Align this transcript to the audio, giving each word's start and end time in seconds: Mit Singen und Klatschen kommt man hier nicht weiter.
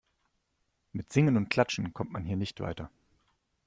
Mit 0.93 1.13
Singen 1.13 1.37
und 1.37 1.49
Klatschen 1.51 1.93
kommt 1.93 2.11
man 2.11 2.25
hier 2.25 2.35
nicht 2.35 2.59
weiter. 2.59 2.89